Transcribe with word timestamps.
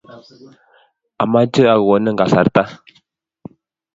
ameche 1.23 1.61
akonin 1.75 2.17
kasarta 2.19 2.61